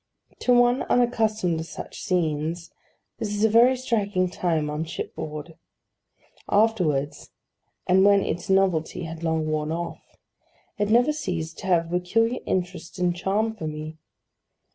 To 0.39 0.51
one 0.51 0.81
unaccustomed 0.89 1.59
to 1.59 1.63
such 1.63 2.01
scenes, 2.01 2.71
this 3.19 3.29
is 3.35 3.43
a 3.43 3.49
very 3.49 3.77
striking 3.77 4.31
time 4.31 4.67
on 4.67 4.83
shipboard. 4.83 5.53
Afterwards, 6.49 7.29
and 7.85 8.03
when 8.03 8.23
its 8.23 8.49
novelty 8.49 9.03
had 9.03 9.21
long 9.23 9.45
worn 9.47 9.71
off, 9.71 10.17
it 10.79 10.89
never 10.89 11.13
ceased 11.13 11.59
to 11.59 11.67
have 11.67 11.93
a 11.93 11.99
peculiar 11.99 12.39
interest 12.47 12.97
and 12.97 13.15
charm 13.15 13.53
for 13.53 13.67
me. 13.67 13.99